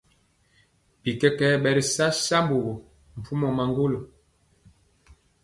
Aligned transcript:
Bikɛkɛ 1.01 1.47
ɓɛ 1.63 1.69
ri 1.75 1.83
sa 1.95 2.05
sambugu 2.25 2.73
bimpumɔ 3.11 3.47
maŋgolo. 3.57 3.99